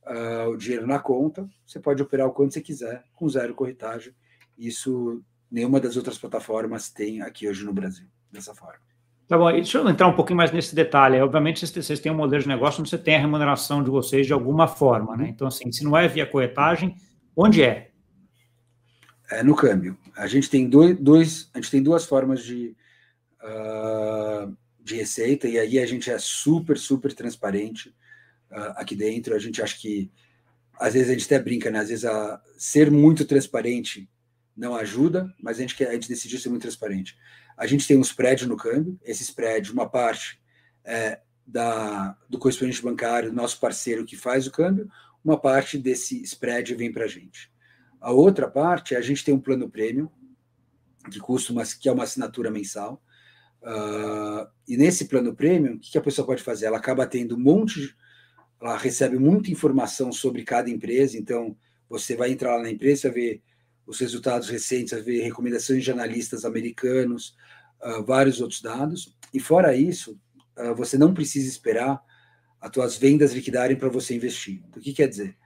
[0.06, 4.14] uh, o dinheiro na conta, você pode operar o quanto você quiser, com zero corretagem.
[4.56, 8.86] Isso nenhuma das outras plataformas tem aqui hoje no Brasil, dessa forma.
[9.28, 11.20] Tá bom, deixa eu entrar um pouquinho mais nesse detalhe.
[11.20, 14.32] Obviamente, vocês têm um modelo de negócio onde você tem a remuneração de vocês de
[14.32, 15.28] alguma forma, né?
[15.28, 16.94] Então, assim, se não é via corretagem,
[17.34, 17.90] onde é?
[19.28, 19.98] É no câmbio.
[20.16, 22.76] A gente tem dois, dois a gente tem duas formas de,
[23.42, 27.92] uh, de receita, e aí a gente é super, super transparente
[28.50, 29.34] uh, aqui dentro.
[29.34, 30.10] A gente acha que
[30.78, 31.78] às vezes a gente até brinca, né?
[31.78, 34.08] Às vezes a ser muito transparente
[34.56, 37.16] não ajuda, mas a gente, quer, a gente decidiu ser muito transparente.
[37.56, 40.40] A gente tem um spread no câmbio, esse spread, uma parte
[40.84, 44.90] é da, do correspondente bancário, nosso parceiro que faz o câmbio,
[45.22, 47.52] uma parte desse spread vem para a gente.
[48.00, 50.10] A outra parte, a gente tem um plano prêmio,
[51.10, 53.02] que custa uma, que é uma assinatura mensal.
[53.62, 56.66] Uh, e nesse plano prêmio, o que a pessoa pode fazer?
[56.66, 57.96] Ela acaba tendo um monte, de,
[58.60, 61.18] ela recebe muita informação sobre cada empresa.
[61.18, 61.56] Então,
[61.88, 63.42] você vai entrar lá na empresa, ver
[63.86, 67.36] os resultados recentes, ver recomendações de analistas americanos,
[67.82, 69.16] uh, vários outros dados.
[69.32, 70.18] E fora isso,
[70.58, 72.02] uh, você não precisa esperar
[72.60, 74.62] as tuas vendas liquidarem para você investir.
[74.74, 75.36] O que quer dizer?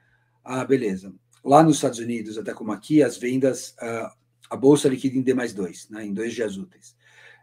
[0.42, 1.12] Ah, beleza.
[1.44, 4.10] Lá nos Estados Unidos, até como aqui, as vendas, uh,
[4.48, 6.96] a bolsa liquida em D mais dois, né, em dois dias úteis.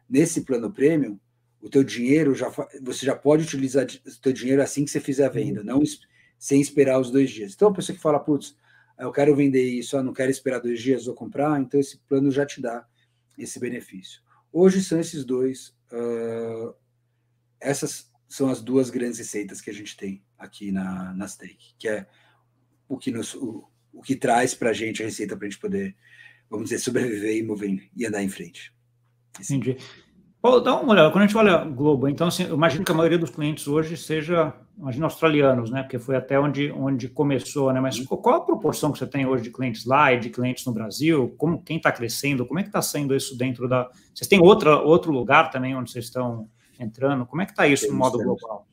[0.10, 1.20] Nesse plano premium,
[1.62, 5.26] o teu dinheiro já você já pode utilizar o teu dinheiro assim que você fizer
[5.26, 5.82] a venda, não
[6.38, 7.54] sem esperar os dois dias.
[7.54, 8.56] Então, a pessoa que fala, putz,
[9.00, 12.46] eu quero vender isso, não quero esperar dois dias, vou comprar, então esse plano já
[12.46, 12.88] te dá
[13.38, 14.22] esse benefício.
[14.52, 16.74] Hoje são esses dois, uh,
[17.60, 21.88] essas são as duas grandes receitas que a gente tem aqui na, na Stake, que
[21.88, 22.08] é
[22.88, 25.60] o que, nos, o, o que traz para a gente a receita para a gente
[25.60, 25.96] poder,
[26.50, 28.74] vamos dizer, sobreviver e mover e andar em frente.
[29.40, 29.58] Assim.
[29.58, 29.78] Entendi.
[30.42, 33.18] Dá uma olhada, quando a gente olha Globo, então assim, eu imagino que a maioria
[33.18, 35.82] dos clientes hoje seja, imagina, australianos, né?
[35.82, 37.82] Porque foi até onde, onde começou, né?
[37.82, 38.06] Mas uhum.
[38.06, 41.36] qual a proporção que você tem hoje de clientes lá e de clientes no Brasil?
[41.38, 42.46] Como quem está crescendo?
[42.46, 43.90] Como é que está sendo isso dentro da.
[44.14, 46.48] Vocês têm outra, outro lugar também onde vocês estão
[46.80, 47.26] entrando?
[47.26, 48.40] Como é que está isso temos, no modo temos.
[48.40, 48.68] global?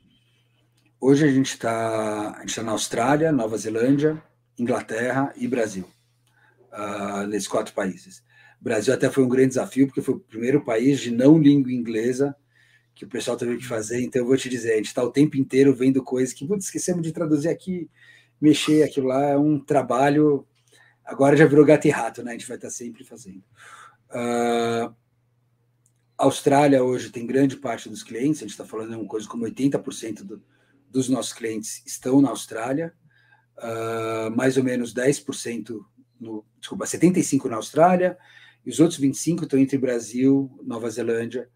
[1.00, 4.22] Hoje a gente está tá na Austrália, Nova Zelândia,
[4.58, 5.88] Inglaterra e Brasil,
[6.72, 8.22] uh, nesses quatro países.
[8.64, 11.70] O Brasil até foi um grande desafio, porque foi o primeiro país de não língua
[11.70, 12.34] inglesa
[12.94, 14.00] que o pessoal teve que fazer.
[14.00, 16.64] Então, eu vou te dizer, a gente está o tempo inteiro vendo coisas que, putz,
[16.64, 17.90] esquecemos de traduzir aqui,
[18.40, 20.46] mexer aquilo lá, é um trabalho.
[21.04, 22.30] Agora já virou gato e rato, né?
[22.30, 23.44] A gente vai estar tá sempre fazendo.
[24.08, 24.94] Uh,
[26.16, 29.44] Austrália hoje tem grande parte dos clientes, a gente está falando de uma coisa como
[29.44, 30.42] 80% do,
[30.88, 32.94] dos nossos clientes estão na Austrália,
[33.58, 35.84] uh, mais ou menos 10%
[36.18, 38.16] no, desculpa, 75% na Austrália,
[38.64, 41.48] e os outros 25 estão entre Brasil, Nova Zelândia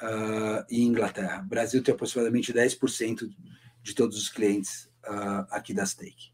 [0.00, 1.42] uh, e Inglaterra.
[1.42, 3.28] O Brasil tem aproximadamente 10%
[3.82, 6.32] de todos os clientes uh, aqui da Stake.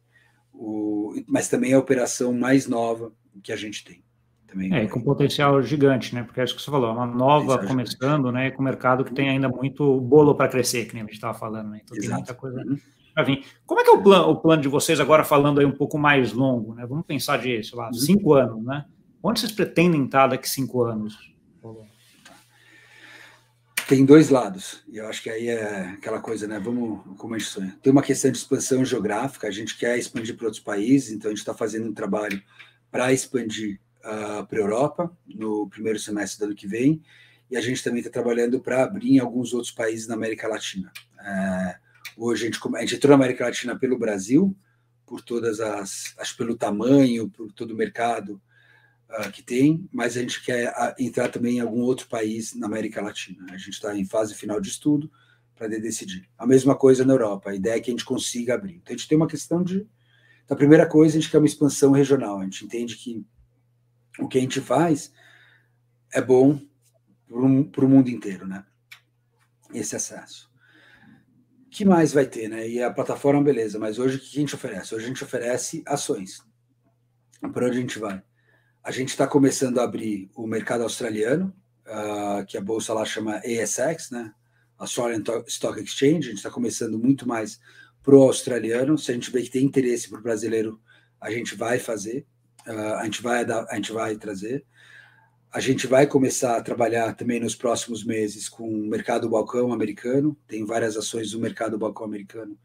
[0.53, 3.13] O, mas também é a operação mais nova
[3.43, 4.03] que a gente tem.
[4.47, 6.23] Também é, com potencial gigante, né?
[6.23, 8.51] Porque é isso que você falou, é uma nova começando, né?
[8.51, 11.39] Com um mercado que tem ainda muito bolo para crescer, que nem a gente estava
[11.39, 11.81] falando, né?
[11.85, 12.09] Então Exato.
[12.09, 12.79] tem muita coisa uhum.
[13.15, 13.45] para vir.
[13.67, 15.99] Como é que é o plano, o plano de vocês agora falando aí um pouco
[15.99, 16.87] mais longo, né?
[16.87, 17.93] Vamos pensar de, sei lá, uhum.
[17.93, 18.87] cinco anos, né?
[19.23, 21.17] Onde vocês pretendem estar daqui cinco anos?
[23.89, 26.61] Tem dois lados, e eu acho que aí é aquela coisa, né?
[26.61, 27.77] Vamos como a gente sonha.
[27.83, 31.33] Tem uma questão de expansão geográfica, a gente quer expandir para outros países, então a
[31.33, 32.41] gente está fazendo um trabalho
[32.91, 37.03] para expandir uh, para a Europa no primeiro semestre do ano que vem,
[37.51, 40.93] e a gente também está trabalhando para abrir em alguns outros países na América Latina.
[41.15, 44.55] Uh, hoje a gente, a gente entrou na América Latina pelo Brasil,
[45.07, 48.39] por todas as, acho pelo tamanho, por todo o mercado
[49.11, 52.67] uh, que tem, mas a gente quer uh, entrar também em algum outro país na
[52.67, 53.47] América Latina.
[53.51, 55.11] A gente está em fase final de estudo
[55.55, 56.29] para decidir.
[56.39, 57.51] A mesma coisa na Europa.
[57.51, 58.77] A ideia é que a gente consiga abrir.
[58.77, 59.87] Então a gente tem uma questão de,
[60.47, 62.39] da primeira coisa, a gente quer uma expansão regional.
[62.39, 63.25] A gente entende que
[64.19, 65.13] o que a gente faz
[66.13, 66.61] é bom
[67.27, 68.65] para o mundo inteiro, né?
[69.75, 70.49] Esse acesso.
[71.71, 72.67] Que mais vai ter, né?
[72.67, 74.95] E a plataforma, beleza, mas hoje o que a gente oferece?
[74.95, 76.43] Hoje a gente oferece ações.
[77.53, 78.23] Para onde a gente vai?
[78.83, 81.55] A gente está começando a abrir o mercado australiano,
[81.87, 84.33] uh, que a bolsa lá chama ASX, né?
[84.79, 86.29] Australian Stock Exchange.
[86.29, 87.61] A gente está começando muito mais
[88.03, 88.97] pro australiano.
[88.97, 90.81] Se a gente vê que tem interesse para o brasileiro,
[91.21, 92.27] a gente vai fazer,
[92.67, 94.65] uh, a gente vai a gente vai trazer.
[95.51, 100.37] A gente vai começar a trabalhar também nos próximos meses com o mercado balcão americano.
[100.47, 102.59] Tem várias ações do mercado balcão americano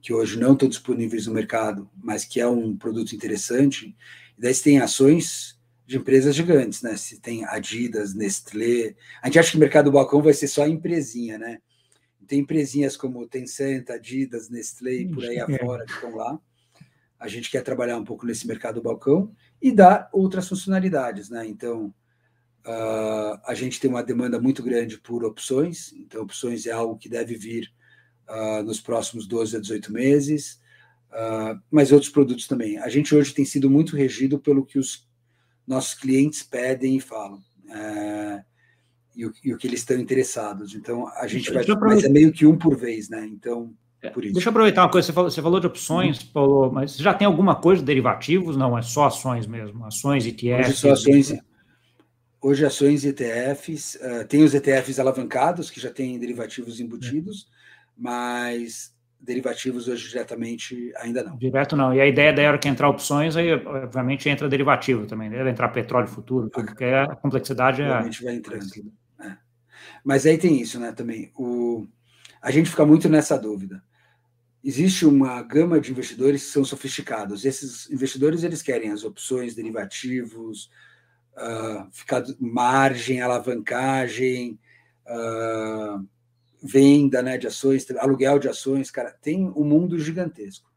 [0.00, 3.96] que hoje não estão disponíveis no mercado, mas que é um produto interessante.
[4.36, 5.57] E daí você tem ações
[5.88, 6.98] de empresas gigantes, né?
[6.98, 8.94] Se tem Adidas, Nestlé.
[9.22, 11.62] A gente acha que o mercado balcão vai ser só empresinha, né?
[12.26, 16.38] Tem empresinhas como Tencent, Adidas, Nestlé e por aí afora que estão lá.
[17.18, 21.46] A gente quer trabalhar um pouco nesse mercado balcão e dar outras funcionalidades, né?
[21.46, 21.92] Então,
[22.66, 27.08] Uh, a gente tem uma demanda muito grande por opções, então opções é algo que
[27.08, 27.72] deve vir
[28.28, 30.60] uh, nos próximos 12 a 18 meses,
[31.10, 32.76] uh, mas outros produtos também.
[32.76, 35.07] A gente hoje tem sido muito regido pelo que os
[35.68, 38.42] nossos clientes pedem e falam, uh,
[39.14, 40.74] e, o, e, o, que eles estão interessados.
[40.74, 41.64] Então, a gente vai.
[41.66, 43.26] Mas é meio que um por vez, né?
[43.26, 43.74] Então.
[44.00, 46.26] É, deixa eu aproveitar uma coisa, você falou, você falou de opções, uhum.
[46.32, 48.56] Paulo, mas já tem alguma coisa de derivativos?
[48.56, 50.68] Não, é só ações mesmo, ações, ETFs.
[50.68, 51.32] Hoje só ações,
[52.40, 57.48] Hoje, ações e ETFs, uh, tem os ETFs alavancados, que já têm derivativos embutidos,
[57.96, 61.36] mas derivativos hoje diretamente ainda não.
[61.36, 61.92] Direto não.
[61.92, 65.68] E a ideia da hora que entrar opções, aí obviamente entra derivativo também, deve entrar
[65.68, 67.88] petróleo futuro, tudo, porque a complexidade é.
[67.88, 68.64] vai entrando.
[69.20, 69.36] É.
[70.04, 71.32] Mas aí tem isso, né, também.
[71.36, 71.86] O,
[72.40, 73.82] a gente fica muito nessa dúvida.
[74.62, 77.44] Existe uma gama de investidores que são sofisticados.
[77.44, 80.70] Esses investidores eles querem as opções, derivativos,
[81.36, 84.58] uh, ficar margem, alavancagem,
[85.06, 86.04] uh,
[86.62, 90.70] venda né, de ações, aluguel de ações, cara, tem um mundo gigantesco.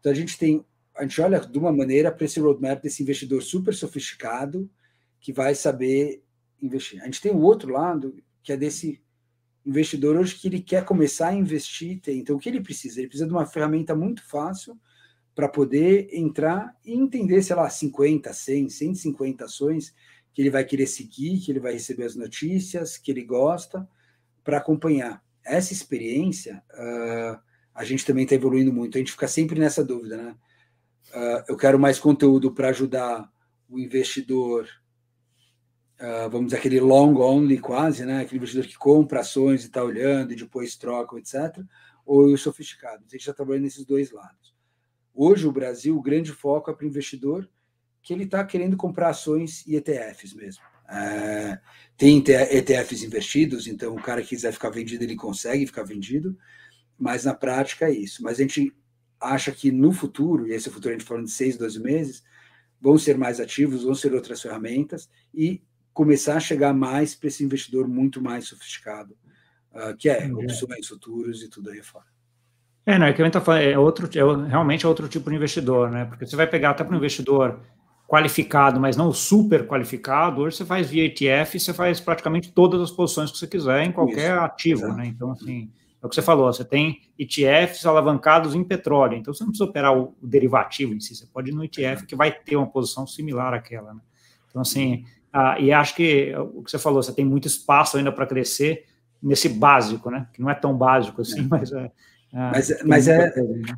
[0.00, 0.64] Então a gente tem,
[0.96, 4.68] a gente olha de uma maneira para esse roadmap desse investidor super sofisticado
[5.20, 6.22] que vai saber
[6.60, 7.00] investir.
[7.00, 9.00] A gente tem o outro lado que é desse
[9.64, 12.18] investidor hoje que ele quer começar a investir, tem.
[12.18, 12.98] então o que ele precisa?
[12.98, 14.76] Ele precisa de uma ferramenta muito fácil
[15.34, 19.94] para poder entrar e entender, sei lá, 50, 100, 150 ações
[20.34, 23.88] que ele vai querer seguir, que ele vai receber as notícias, que ele gosta,
[24.44, 25.22] para acompanhar.
[25.44, 27.40] Essa experiência, uh,
[27.74, 28.96] a gente também está evoluindo muito.
[28.96, 30.36] A gente fica sempre nessa dúvida, né?
[31.14, 33.30] Uh, eu quero mais conteúdo para ajudar
[33.68, 34.68] o investidor,
[36.00, 38.20] uh, vamos dizer, aquele long only quase, né?
[38.20, 41.58] Aquele investidor que compra ações e está olhando e depois troca, etc.
[42.06, 43.04] Ou o sofisticado.
[43.06, 44.54] A gente está trabalhando nesses dois lados.
[45.14, 47.48] Hoje, o Brasil, o grande foco é para o investidor
[48.02, 50.71] que ele está querendo comprar ações e ETFs mesmo.
[50.92, 51.58] É,
[51.96, 56.36] tem ETFs investidos, então o cara que quiser ficar vendido, ele consegue ficar vendido,
[56.98, 58.22] mas na prática é isso.
[58.22, 58.74] Mas a gente
[59.20, 62.22] acha que no futuro, e esse futuro a gente falando de seis, 12 meses,
[62.80, 65.62] vão ser mais ativos, vão ser outras ferramentas e
[65.94, 69.16] começar a chegar mais para esse investidor muito mais sofisticado,
[69.72, 72.06] uh, que é opções, futuros e tudo aí fora.
[72.84, 75.30] É, não, é que a gente tá falando, é outro, é, realmente é outro tipo
[75.30, 76.04] de investidor, né?
[76.04, 77.60] Porque você vai pegar até para um investidor
[78.12, 82.90] qualificado, mas não super qualificado, hoje você faz via ETF, você faz praticamente todas as
[82.90, 85.08] posições que você quiser em qualquer Isso, ativo, exatamente.
[85.08, 85.12] né?
[85.16, 85.70] Então, assim,
[86.02, 89.64] é o que você falou, você tem ETFs alavancados em petróleo, então você não precisa
[89.64, 93.06] operar o, derivativo em si, você pode ir no ETF que vai ter uma posição
[93.06, 94.00] similar àquela, né?
[94.50, 98.12] Então, assim, ah, e acho que o que você falou, você tem muito espaço ainda
[98.12, 98.84] para crescer
[99.22, 100.28] nesse básico, né?
[100.34, 101.48] Que não é tão básico assim, é.
[101.48, 101.90] mas é,
[102.30, 103.74] mas mas é, né?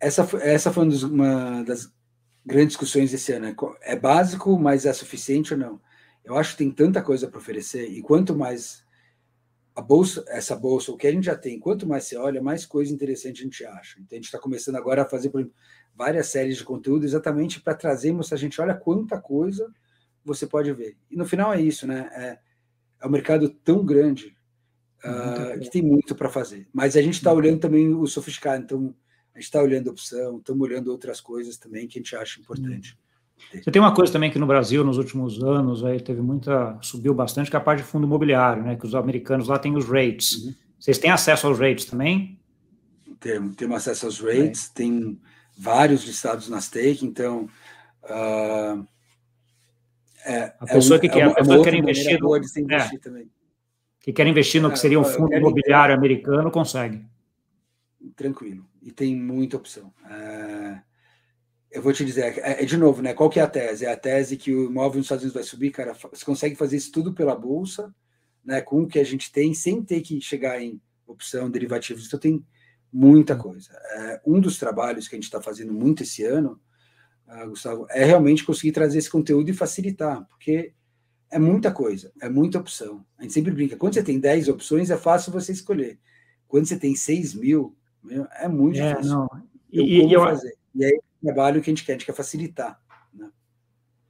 [0.00, 1.92] essa, essa foi uma das
[2.50, 3.46] grandes discussões desse ano.
[3.46, 3.56] Né?
[3.82, 5.80] É básico, mas é suficiente ou não?
[6.24, 8.84] Eu acho que tem tanta coisa para oferecer, e quanto mais
[9.74, 12.66] a bolsa, essa bolsa, o que a gente já tem, quanto mais você olha, mais
[12.66, 13.98] coisa interessante a gente acha.
[14.00, 15.52] Então a gente está começando agora a fazer exemplo,
[15.94, 19.72] várias séries de conteúdo exatamente para trazermos a gente olha quanta coisa
[20.24, 20.96] você pode ver.
[21.10, 22.10] E no final é isso, né?
[22.12, 22.38] É,
[23.02, 24.36] é um mercado tão grande
[25.04, 26.68] uh, que tem muito para fazer.
[26.72, 28.94] Mas a gente está olhando também o sofisticado, então
[29.34, 32.40] a gente está olhando a opção, estamos olhando outras coisas também que a gente acha
[32.40, 32.98] importante.
[33.52, 37.14] Você tem uma coisa também que no Brasil, nos últimos anos, aí teve muita, subiu
[37.14, 38.76] bastante, que é a parte de fundo imobiliário, né?
[38.76, 40.44] Que os americanos lá têm os rates.
[40.44, 40.54] Uhum.
[40.78, 42.38] Vocês têm acesso aos rates também?
[43.18, 44.72] Temos, temos acesso aos rates, é.
[44.74, 45.20] tem
[45.56, 47.48] vários listados na stake, então
[48.04, 48.86] uh,
[50.24, 52.40] é, a pessoa é que quer, é a pessoa quer investir, no, é,
[54.00, 57.04] que quer investir no que seria um fundo imobiliário americano consegue.
[58.16, 58.69] Tranquilo.
[58.82, 59.92] E tem muita opção.
[60.08, 60.80] É,
[61.70, 63.14] eu vou te dizer, é, é, de novo, né?
[63.14, 63.84] Qual que é a tese?
[63.84, 65.92] É a tese que o imóvel nos Estados Unidos vai subir, cara.
[65.92, 67.94] Você consegue fazer isso tudo pela bolsa,
[68.44, 68.60] né?
[68.60, 72.06] Com o que a gente tem, sem ter que chegar em opção, derivativos.
[72.06, 72.44] Então tem
[72.92, 73.72] muita coisa.
[73.92, 76.60] É, um dos trabalhos que a gente está fazendo muito esse ano
[77.30, 80.72] uh, Gustavo, é realmente conseguir trazer esse conteúdo e facilitar, porque
[81.30, 83.04] é muita coisa, é muita opção.
[83.16, 85.98] A gente sempre brinca, quando você tem 10 opções, é fácil você escolher.
[86.48, 87.76] Quando você tem 6 mil,
[88.40, 89.14] é muito é, difícil.
[89.14, 89.28] Não.
[89.72, 90.56] E, e, eu, fazer.
[90.74, 92.80] e aí o trabalho que a gente quer, a gente quer facilitar.
[93.12, 93.28] Né?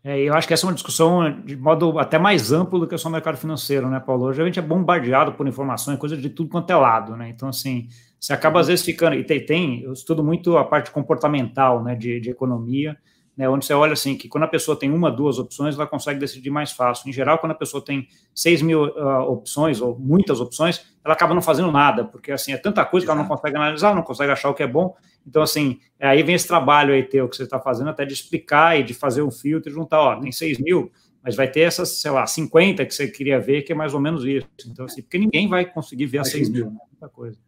[0.03, 2.97] É, eu acho que essa é uma discussão de modo até mais amplo do que
[2.97, 4.27] só o mercado financeiro, né, Paulo?
[4.27, 7.29] Hoje a gente é bombardeado por informações, coisa de tudo quanto é lado, né?
[7.29, 9.17] Então, assim, você acaba às vezes ficando.
[9.17, 12.97] E tem, tem eu estudo muito a parte comportamental, né, de, de economia
[13.37, 16.19] né, onde você olha assim, que quando a pessoa tem uma, duas opções, ela consegue
[16.21, 17.09] decidir mais fácil.
[17.09, 21.35] Em geral, quando a pessoa tem 6 mil uh, opções, ou muitas opções, ela acaba
[21.35, 23.17] não fazendo nada, porque assim, é tanta coisa Exato.
[23.17, 24.95] que ela não consegue analisar, não consegue achar o que é bom.
[25.27, 28.13] Então, assim, é, aí vem esse trabalho aí teu que você está fazendo, até de
[28.13, 30.91] explicar e de fazer um filtro e juntar, ó, tem 6 mil,
[31.23, 34.01] mas vai ter essas, sei lá, 50 que você queria ver, que é mais ou
[34.01, 34.49] menos isso.
[34.67, 36.77] Então, assim, porque ninguém vai conseguir ver a 6 mil, né?
[36.91, 37.39] muita coisa.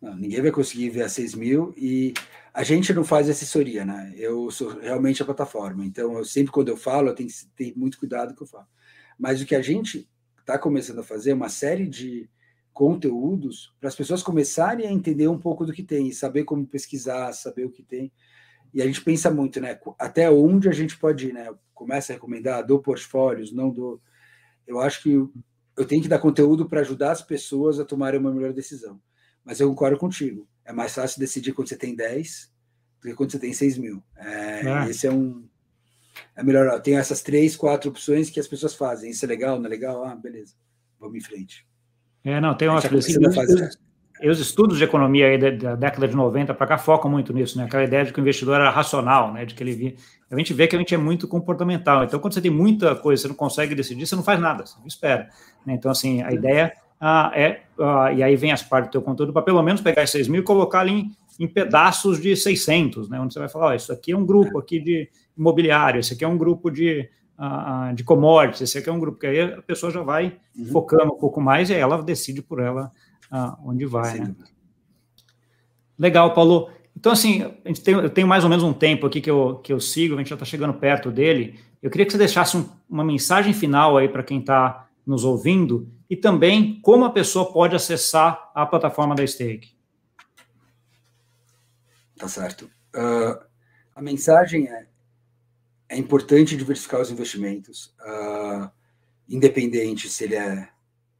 [0.00, 2.14] Não, ninguém vai conseguir ver a 6 mil e
[2.52, 4.12] a gente não faz assessoria, né?
[4.16, 5.84] Eu sou realmente a plataforma.
[5.84, 8.42] Então, eu sempre, quando eu falo, eu tenho que ter muito cuidado com o que
[8.42, 8.66] eu falo.
[9.18, 10.08] Mas o que a gente
[10.40, 12.28] está começando a fazer é uma série de
[12.72, 17.32] conteúdos para as pessoas começarem a entender um pouco do que tem, saber como pesquisar,
[17.32, 18.12] saber o que tem.
[18.72, 19.78] E a gente pensa muito, né?
[19.98, 21.52] Até onde a gente pode ir, né?
[21.74, 24.00] Começa a recomendar, dou portfólios, não dou.
[24.66, 28.32] Eu acho que eu tenho que dar conteúdo para ajudar as pessoas a tomarem uma
[28.32, 29.00] melhor decisão.
[29.44, 30.46] Mas eu concordo contigo.
[30.68, 32.52] É mais fácil decidir quando você tem 10
[33.00, 34.02] do que quando você tem 6 mil.
[34.18, 34.90] É, é.
[34.90, 35.48] Esse é um.
[36.36, 36.78] É melhor.
[36.82, 39.10] Tem essas três, quatro opções que as pessoas fazem.
[39.10, 40.04] Isso é legal, não é legal?
[40.04, 40.54] Ah, beleza.
[41.00, 41.66] Vamos em frente.
[42.22, 43.78] É, não, tem umas coisas.
[44.20, 47.32] E os estudos de economia aí da, da década de 90 para cá focam muito
[47.32, 47.64] nisso, né?
[47.64, 49.46] Aquela ideia de que o investidor era racional, né?
[49.46, 49.94] De que ele via.
[50.30, 52.04] A gente vê que a gente é muito comportamental.
[52.04, 54.78] Então, quando você tem muita coisa, você não consegue decidir, você não faz nada, você
[54.78, 55.30] não espera.
[55.64, 55.72] Né?
[55.72, 59.32] Então, assim, a ideia ah, é, ah, e aí vem as partes do teu conteúdo,
[59.32, 63.08] para pelo menos pegar esses 6 mil e colocar ali em, em, pedaços de 600,
[63.08, 66.14] né, onde você vai falar, oh, isso aqui é um grupo aqui de imobiliário, esse
[66.14, 69.40] aqui é um grupo de, ah, de commodities, esse aqui é um grupo, que aí
[69.40, 70.66] a pessoa já vai uhum.
[70.66, 72.90] focando um pouco mais e aí ela decide por ela
[73.30, 74.34] ah, onde vai, né?
[75.98, 76.70] Legal, Paulo.
[76.96, 79.56] Então, assim, a gente tem, eu tenho mais ou menos um tempo aqui que eu,
[79.62, 81.58] que eu sigo, a gente já está chegando perto dele.
[81.82, 85.90] Eu queria que você deixasse um, uma mensagem final aí para quem está nos ouvindo
[86.08, 89.74] e também como a pessoa pode acessar a plataforma da Stake.
[92.18, 92.70] Tá certo.
[92.94, 93.42] Uh,
[93.94, 94.86] a mensagem é:
[95.88, 98.70] é importante diversificar os investimentos, uh,
[99.26, 100.68] independente se ele é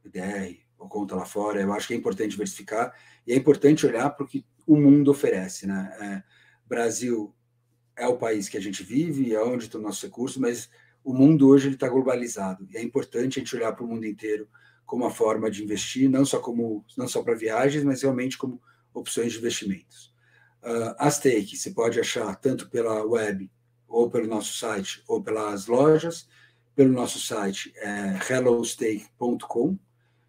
[0.03, 1.59] BDR ou conta lá fora.
[1.59, 2.93] Eu acho que é importante diversificar
[3.25, 5.65] e é importante olhar para o que o mundo oferece.
[5.65, 5.97] Né?
[5.99, 6.23] É,
[6.67, 7.33] Brasil
[7.95, 10.69] é o país que a gente vive, é onde estão nossos recursos, mas
[11.03, 14.47] o mundo hoje está globalizado e é importante a gente olhar para o mundo inteiro
[14.85, 18.61] como uma forma de investir, não só como não só para viagens, mas realmente como
[18.93, 20.13] opções de investimentos.
[20.63, 23.49] Uh, a Stake você pode achar tanto pela web
[23.87, 26.27] ou pelo nosso site ou pelas lojas.
[26.75, 29.77] Pelo nosso site é hellostake.com.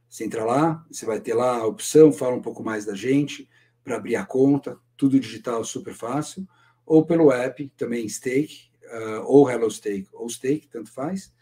[0.08, 3.48] Você entra lá, você vai ter lá a opção, fala um pouco mais da gente
[3.84, 6.48] para abrir a conta, tudo digital, super fácil.
[6.84, 11.32] Ou pelo app, também Stake, uh, ou Hello Stake, ou Stake, tanto faz,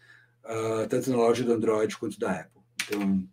[0.44, 2.62] uh, tanto na loja do Android quanto da Apple.
[2.84, 3.28] Então,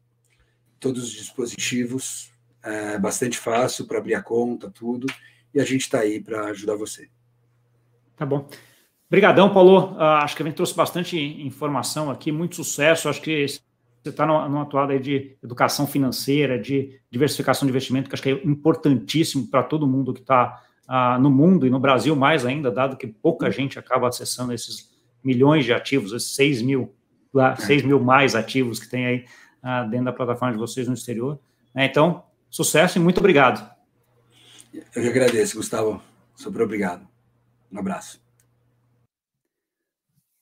[0.79, 2.31] todos os dispositivos,
[2.63, 5.05] é bastante fácil para abrir a conta, tudo,
[5.53, 7.09] e a gente está aí para ajudar você.
[8.15, 8.49] Tá bom.
[9.07, 9.93] Obrigadão, Paulo.
[9.93, 13.07] Uh, acho que a gente trouxe bastante informação aqui, muito sucesso.
[13.07, 18.15] Acho que você está numa atuada aí de educação financeira, de diversificação de investimento, que
[18.15, 22.15] acho que é importantíssimo para todo mundo que está ah, no mundo e no Brasil
[22.15, 26.93] mais ainda, dado que pouca gente acaba acessando esses milhões de ativos, esses 6 mil,
[27.57, 29.25] 6 mil mais ativos que tem aí
[29.61, 31.39] ah, dentro da plataforma de vocês no exterior.
[31.73, 31.85] Né?
[31.85, 33.67] Então, sucesso e muito obrigado.
[34.73, 36.01] Eu que agradeço, Gustavo.
[36.35, 37.07] Super obrigado.
[37.71, 38.21] Um abraço.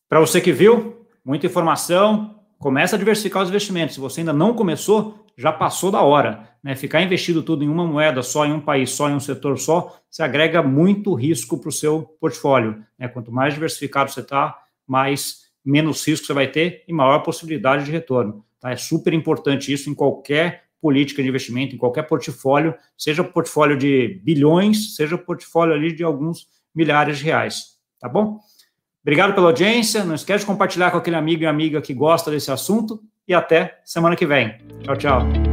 [0.10, 2.40] Para você que viu, muita informação.
[2.60, 3.96] Começa a diversificar os investimentos.
[3.96, 6.53] Se você ainda não começou, já passou da hora.
[6.64, 6.76] Né?
[6.76, 10.00] Ficar investido tudo em uma moeda, só em um país, só em um setor só,
[10.10, 12.84] se agrega muito risco para o seu portfólio.
[12.98, 13.08] Né?
[13.08, 14.58] Quanto mais diversificado você está,
[14.88, 18.46] mais menos risco você vai ter e maior possibilidade de retorno.
[18.60, 18.72] Tá?
[18.72, 24.20] É super importante isso em qualquer política de investimento, em qualquer portfólio, seja portfólio de
[24.22, 28.40] bilhões, seja portfólio ali de alguns milhares de reais, tá bom?
[29.02, 32.52] Obrigado pela audiência, não esquece de compartilhar com aquele amigo e amiga que gosta desse
[32.52, 34.58] assunto e até semana que vem.
[34.84, 35.53] Tchau, tchau.